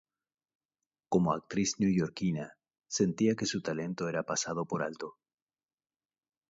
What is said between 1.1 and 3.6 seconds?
actriz neoyorquina, sentía que